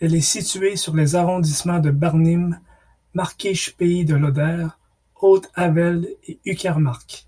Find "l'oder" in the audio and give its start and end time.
4.14-4.66